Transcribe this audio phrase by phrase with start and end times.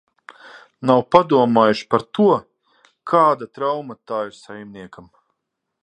[0.89, 2.25] Nav padomājuši par to,
[3.13, 5.17] kāda trauma tā ir saimniekam.